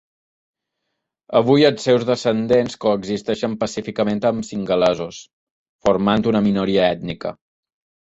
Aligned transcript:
Avui 1.39 1.65
els 1.69 1.85
seus 1.89 2.07
descendents 2.11 2.77
coexisteixen 2.87 3.59
pacíficament 3.67 4.25
amb 4.33 4.51
singalesos, 4.51 5.23
formant 5.87 6.31
una 6.35 6.47
minoria 6.51 6.93
ètnica. 6.99 7.41